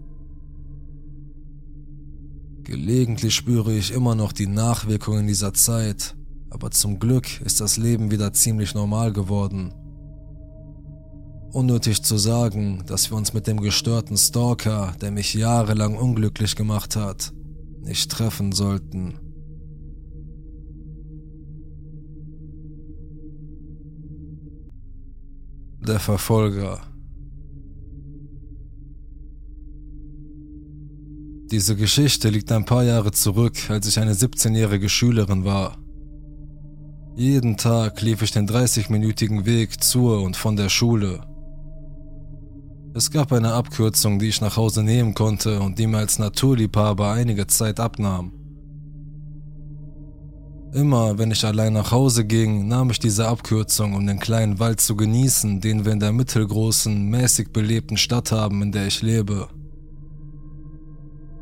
[2.64, 6.16] Gelegentlich spüre ich immer noch die Nachwirkungen dieser Zeit,
[6.52, 9.74] aber zum Glück ist das Leben wieder ziemlich normal geworden.
[11.52, 16.96] Unnötig zu sagen, dass wir uns mit dem gestörten Stalker, der mich jahrelang unglücklich gemacht
[16.96, 17.34] hat,
[17.82, 19.16] nicht treffen sollten.
[25.82, 26.82] Der Verfolger
[31.52, 35.78] Diese Geschichte liegt ein paar Jahre zurück, als ich eine 17-jährige Schülerin war.
[37.16, 41.22] Jeden Tag lief ich den 30-minütigen Weg zur und von der Schule.
[42.94, 47.12] Es gab eine Abkürzung, die ich nach Hause nehmen konnte und die mir als Naturliebhaber
[47.12, 48.32] einige Zeit abnahm.
[50.72, 54.82] Immer wenn ich allein nach Hause ging, nahm ich diese Abkürzung, um den kleinen Wald
[54.82, 59.50] zu genießen, den wir in der mittelgroßen, mäßig belebten Stadt haben, in der ich lebe.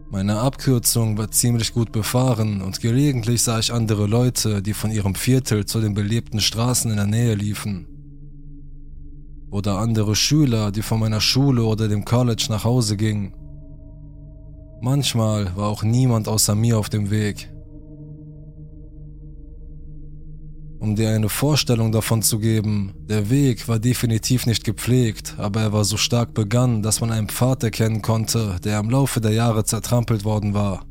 [0.10, 5.16] Meine Abkürzung war ziemlich gut befahren und gelegentlich sah ich andere Leute, die von ihrem
[5.16, 7.88] Viertel zu den belebten Straßen in der Nähe liefen.
[9.52, 13.34] Oder andere Schüler, die von meiner Schule oder dem College nach Hause gingen.
[14.82, 17.50] Manchmal war auch niemand außer mir auf dem Weg.
[20.80, 25.74] Um dir eine Vorstellung davon zu geben, der Weg war definitiv nicht gepflegt, aber er
[25.74, 29.64] war so stark begann, dass man einen Pfad erkennen konnte, der im Laufe der Jahre
[29.64, 30.86] zertrampelt worden war.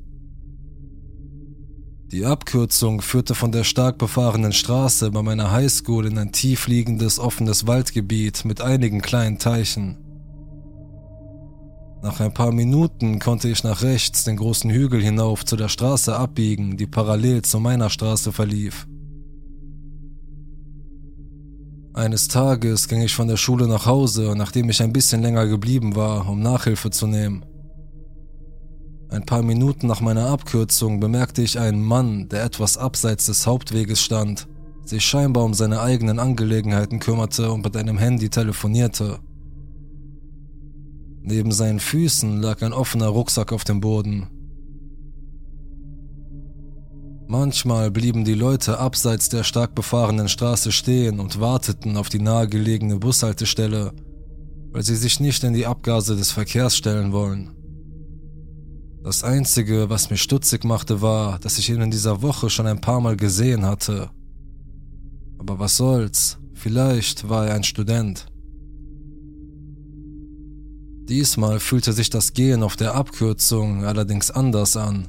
[2.10, 7.66] Die Abkürzung führte von der stark befahrenen Straße bei meiner Highschool in ein tiefliegendes offenes
[7.66, 9.98] Waldgebiet mit einigen kleinen Teichen.
[12.02, 16.16] Nach ein paar Minuten konnte ich nach rechts den großen Hügel hinauf zu der Straße
[16.16, 18.86] abbiegen, die parallel zu meiner Straße verlief.
[21.96, 25.96] Eines Tages ging ich von der Schule nach Hause, nachdem ich ein bisschen länger geblieben
[25.96, 27.46] war, um Nachhilfe zu nehmen.
[29.08, 34.02] Ein paar Minuten nach meiner Abkürzung bemerkte ich einen Mann, der etwas abseits des Hauptweges
[34.02, 34.46] stand,
[34.84, 39.18] sich scheinbar um seine eigenen Angelegenheiten kümmerte und mit einem Handy telefonierte.
[41.22, 44.28] Neben seinen Füßen lag ein offener Rucksack auf dem Boden.
[47.28, 52.98] Manchmal blieben die Leute abseits der stark befahrenen Straße stehen und warteten auf die nahegelegene
[52.98, 53.92] Bushaltestelle,
[54.70, 57.50] weil sie sich nicht in die Abgase des Verkehrs stellen wollen.
[59.02, 62.80] Das Einzige, was mich stutzig machte, war, dass ich ihn in dieser Woche schon ein
[62.80, 64.10] paar Mal gesehen hatte.
[65.38, 68.26] Aber was soll's, vielleicht war er ein Student.
[71.08, 75.08] Diesmal fühlte sich das Gehen auf der Abkürzung allerdings anders an.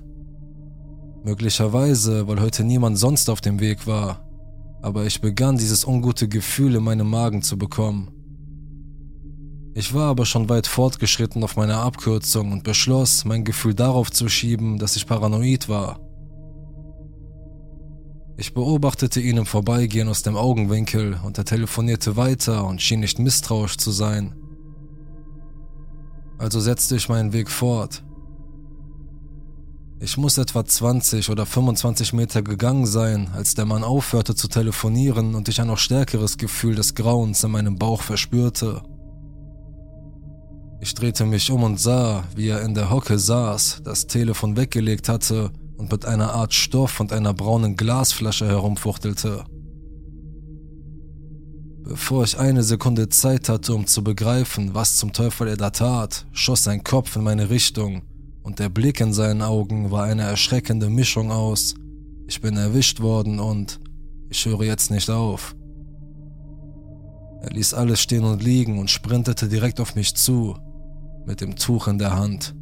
[1.28, 4.26] Möglicherweise, weil heute niemand sonst auf dem Weg war.
[4.82, 8.13] Aber ich begann dieses ungute Gefühl in meinem Magen zu bekommen.
[9.74, 14.30] Ich war aber schon weit fortgeschritten auf meiner Abkürzung und beschloss, mein Gefühl darauf zu
[14.30, 16.00] schieben, dass ich paranoid war.
[18.38, 23.20] Ich beobachtete ihn im Vorbeigehen aus dem Augenwinkel und er telefonierte weiter und schien nicht
[23.20, 24.34] misstrauisch zu sein.
[26.38, 28.02] Also setzte ich meinen Weg fort.
[30.00, 35.34] Ich muss etwa 20 oder 25 Meter gegangen sein, als der Mann aufhörte zu telefonieren
[35.34, 38.84] und ich ein noch stärkeres Gefühl des Grauens in meinem Bauch verspürte.
[40.82, 45.10] Ich drehte mich um und sah, wie er in der Hocke saß, das Telefon weggelegt
[45.10, 49.46] hatte und mit einer Art Stoff und einer braunen Glasflasche herumfuchtelte.
[51.82, 56.28] Bevor ich eine Sekunde Zeit hatte, um zu begreifen, was zum Teufel er da tat,
[56.34, 58.04] schoss sein Kopf in meine Richtung
[58.48, 61.76] und der Blick in seinen Augen war eine erschreckende Mischung aus
[62.28, 63.82] Ich bin erwischt worden und
[64.30, 65.54] ich höre jetzt nicht auf.
[67.42, 70.56] Er ließ alles stehen und liegen und sprintete direkt auf mich zu,
[71.26, 72.56] mit dem Tuch in der Hand.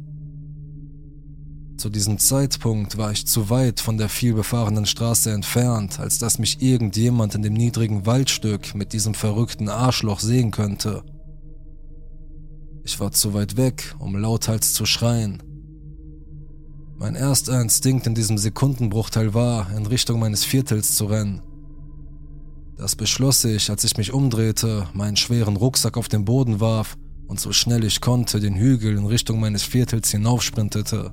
[1.76, 6.62] Zu diesem Zeitpunkt war ich zu weit von der vielbefahrenen Straße entfernt, als dass mich
[6.62, 11.04] irgendjemand in dem niedrigen Waldstück mit diesem verrückten Arschloch sehen könnte.
[12.82, 15.42] Ich war zu weit weg, um lauthals zu schreien,
[16.98, 21.42] mein erster Instinkt in diesem Sekundenbruchteil war, in Richtung meines Viertels zu rennen.
[22.76, 27.40] Das beschloss ich, als ich mich umdrehte, meinen schweren Rucksack auf den Boden warf und
[27.40, 31.12] so schnell ich konnte den Hügel in Richtung meines Viertels hinaufsprintete.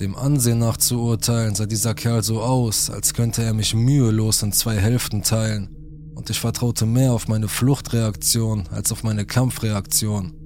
[0.00, 4.42] Dem Ansehen nach zu urteilen sah dieser Kerl so aus, als könnte er mich mühelos
[4.42, 5.68] in zwei Hälften teilen
[6.14, 10.39] und ich vertraute mehr auf meine Fluchtreaktion als auf meine Kampfreaktion.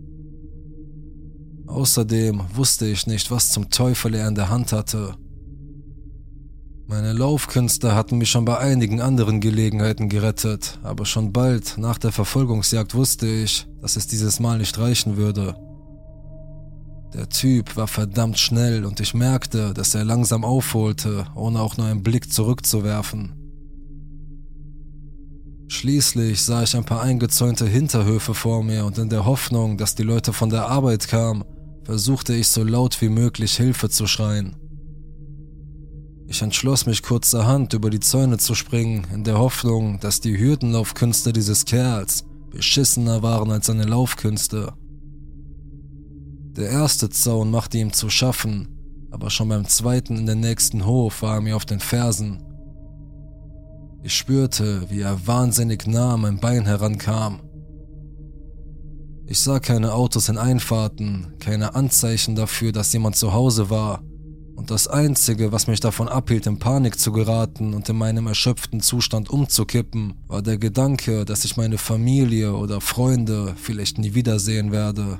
[1.66, 5.16] Außerdem wusste ich nicht, was zum Teufel er in der Hand hatte.
[6.86, 12.12] Meine Laufkünste hatten mich schon bei einigen anderen Gelegenheiten gerettet, aber schon bald nach der
[12.12, 15.56] Verfolgungsjagd wusste ich, dass es dieses Mal nicht reichen würde.
[17.14, 21.86] Der Typ war verdammt schnell und ich merkte, dass er langsam aufholte, ohne auch nur
[21.86, 23.32] einen Blick zurückzuwerfen.
[25.68, 30.02] Schließlich sah ich ein paar eingezäunte Hinterhöfe vor mir und in der Hoffnung, dass die
[30.02, 31.44] Leute von der Arbeit kamen,
[31.84, 34.56] versuchte ich so laut wie möglich Hilfe zu schreien.
[36.26, 41.32] Ich entschloss mich kurzerhand über die Zäune zu springen, in der Hoffnung, dass die Hürdenlaufkünste
[41.32, 44.72] dieses Kerls beschissener waren als seine Laufkünste.
[46.56, 48.68] Der erste Zaun machte ihm zu schaffen,
[49.10, 52.42] aber schon beim zweiten in den nächsten Hof war er mir auf den Fersen.
[54.02, 57.40] Ich spürte, wie er wahnsinnig nah an mein Bein herankam.
[59.26, 64.02] Ich sah keine Autos in Einfahrten, keine Anzeichen dafür, dass jemand zu Hause war
[64.56, 68.80] und das Einzige, was mich davon abhielt, in Panik zu geraten und in meinem erschöpften
[68.80, 75.18] Zustand umzukippen, war der Gedanke, dass ich meine Familie oder Freunde vielleicht nie wiedersehen werde.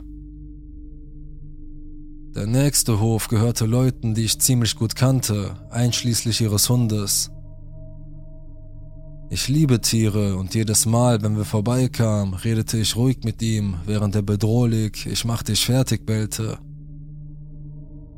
[2.34, 7.30] Der nächste Hof gehörte Leuten, die ich ziemlich gut kannte, einschließlich ihres Hundes.
[9.34, 14.14] Ich liebe Tiere und jedes Mal, wenn wir vorbeikamen, redete ich ruhig mit ihm, während
[14.14, 16.58] er bedrohlich, ich mach dich fertig bellte.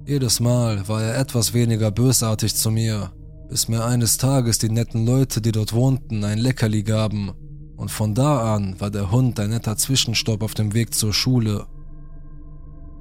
[0.04, 3.12] Jedes Mal war er etwas weniger bösartig zu mir,
[3.48, 7.32] bis mir eines Tages die netten Leute, die dort wohnten, ein Leckerli gaben.
[7.78, 11.64] Und von da an war der Hund ein netter Zwischenstopp auf dem Weg zur Schule.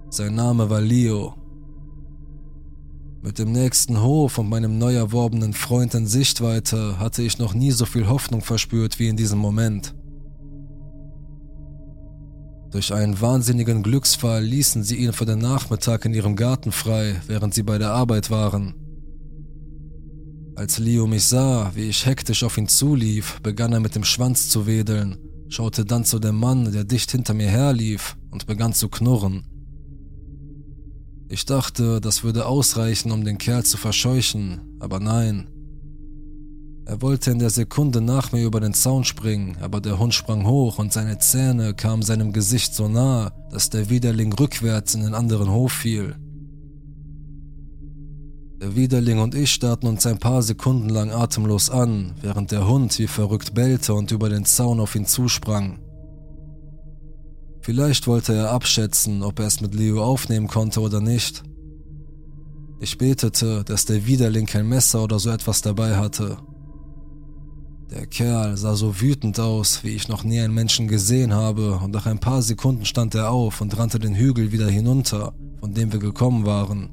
[0.09, 1.35] Sein Name war Leo.
[3.25, 7.71] Mit dem nächsten Hof und meinem neu erworbenen Freund in Sichtweite hatte ich noch nie
[7.71, 9.95] so viel Hoffnung verspürt wie in diesem Moment.
[12.69, 17.55] Durch einen wahnsinnigen Glücksfall ließen sie ihn für den Nachmittag in ihrem Garten frei, während
[17.55, 18.75] sie bei der Arbeit waren.
[20.55, 24.49] Als Leo mich sah, wie ich hektisch auf ihn zulief, begann er mit dem Schwanz
[24.49, 25.17] zu wedeln,
[25.49, 29.47] schaute dann zu dem Mann, der dicht hinter mir herlief, und begann zu knurren.
[31.27, 35.47] Ich dachte, das würde ausreichen, um den Kerl zu verscheuchen, aber nein.
[36.85, 40.45] Er wollte in der Sekunde nach mir über den Zaun springen, aber der Hund sprang
[40.45, 45.15] hoch und seine Zähne kamen seinem Gesicht so nah, dass der Widerling rückwärts in den
[45.15, 46.15] anderen Hof fiel.
[48.61, 52.97] Der Widerling und ich starrten uns ein paar Sekunden lang atemlos an, während der Hund
[52.99, 55.79] wie verrückt bellte und über den Zaun auf ihn zusprang.
[57.65, 61.41] Vielleicht wollte er abschätzen, ob er es mit Leo aufnehmen konnte oder nicht.
[62.79, 66.37] Ich betete, dass der Widerling kein Messer oder so etwas dabei hatte.
[67.89, 71.89] Der Kerl sah so wütend aus, wie ich noch nie einen Menschen gesehen habe, und
[71.89, 75.91] nach ein paar Sekunden stand er auf und rannte den Hügel wieder hinunter, von dem
[75.91, 76.91] wir gekommen waren.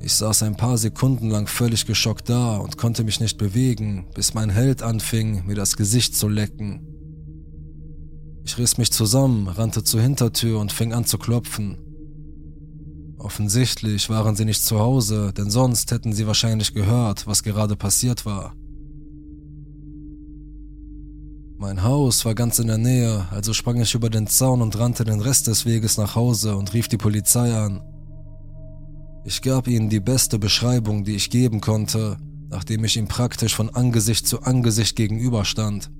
[0.00, 4.34] Ich saß ein paar Sekunden lang völlig geschockt da und konnte mich nicht bewegen, bis
[4.34, 6.95] mein Held anfing, mir das Gesicht zu lecken.
[8.46, 11.78] Ich riss mich zusammen, rannte zur Hintertür und fing an zu klopfen.
[13.18, 18.24] Offensichtlich waren sie nicht zu Hause, denn sonst hätten sie wahrscheinlich gehört, was gerade passiert
[18.24, 18.54] war.
[21.58, 25.04] Mein Haus war ganz in der Nähe, also sprang ich über den Zaun und rannte
[25.04, 27.82] den Rest des Weges nach Hause und rief die Polizei an.
[29.24, 32.16] Ich gab ihnen die beste Beschreibung, die ich geben konnte,
[32.48, 35.90] nachdem ich ihm praktisch von Angesicht zu Angesicht gegenüberstand.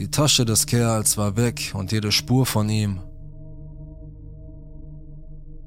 [0.00, 3.00] Die Tasche des Kerls war weg und jede Spur von ihm,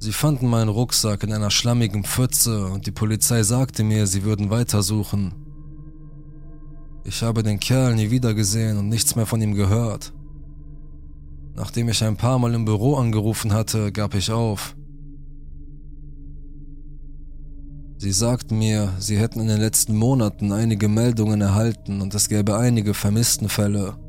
[0.03, 4.49] Sie fanden meinen Rucksack in einer schlammigen Pfütze und die Polizei sagte mir, sie würden
[4.49, 5.33] weitersuchen.
[7.05, 10.11] Ich habe den Kerl nie wieder gesehen und nichts mehr von ihm gehört.
[11.55, 14.75] Nachdem ich ein paar Mal im Büro angerufen hatte, gab ich auf.
[17.97, 22.57] Sie sagten mir, sie hätten in den letzten Monaten einige Meldungen erhalten und es gäbe
[22.57, 24.02] einige Vermisstenfälle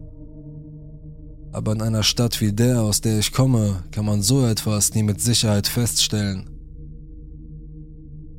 [1.55, 5.05] aber in einer Stadt wie der, aus der ich komme, kann man so etwas nie
[5.05, 6.51] mit Sicherheit feststellen.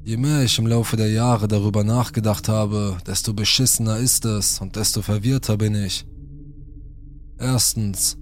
[0.03, 4.75] Je mehr ich im Laufe der Jahre darüber nachgedacht habe, desto beschissener ist es und
[4.75, 6.05] desto verwirrter bin ich.
[7.39, 8.17] Erstens,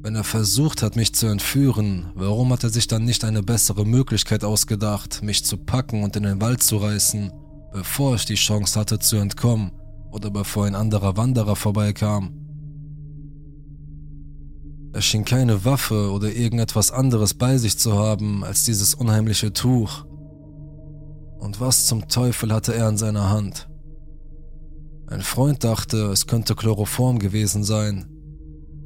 [0.00, 3.84] wenn er versucht hat, mich zu entführen, warum hat er sich dann nicht eine bessere
[3.84, 7.30] Möglichkeit ausgedacht, mich zu packen und in den Wald zu reißen,
[7.72, 9.70] bevor ich die Chance hatte zu entkommen
[10.10, 12.37] oder bevor ein anderer Wanderer vorbeikam?
[14.92, 20.04] Er schien keine Waffe oder irgendetwas anderes bei sich zu haben als dieses unheimliche Tuch.
[21.38, 23.68] Und was zum Teufel hatte er in seiner Hand?
[25.06, 28.06] Ein Freund dachte, es könnte Chloroform gewesen sein.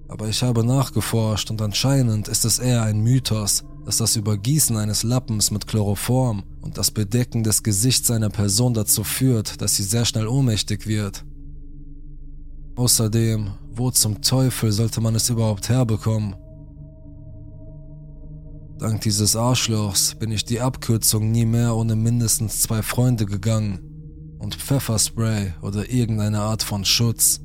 [0.09, 5.03] Aber ich habe nachgeforscht und anscheinend ist es eher ein Mythos, dass das Übergießen eines
[5.03, 10.05] Lappens mit Chloroform und das Bedecken des Gesichts einer Person dazu führt, dass sie sehr
[10.05, 11.25] schnell ohnmächtig wird.
[12.77, 16.37] Außerdem, wo zum Teufel sollte man es überhaupt herbekommen?
[18.79, 23.79] Dank dieses Arschlochs bin ich die Abkürzung nie mehr ohne mindestens zwei Freunde gegangen
[24.39, 27.41] und Pfefferspray oder irgendeine Art von Schutz.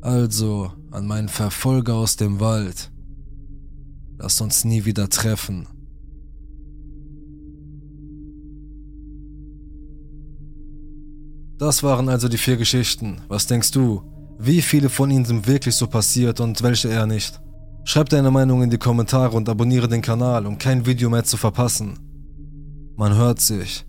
[0.00, 2.92] Also an meinen Verfolger aus dem Wald.
[4.18, 5.66] Lass uns nie wieder treffen.
[11.58, 13.20] Das waren also die vier Geschichten.
[13.28, 14.11] Was denkst du?
[14.44, 17.40] Wie viele von ihnen sind wirklich so passiert und welche eher nicht?
[17.84, 21.36] Schreib deine Meinung in die Kommentare und abonniere den Kanal, um kein Video mehr zu
[21.36, 21.96] verpassen.
[22.96, 23.86] Man hört sich.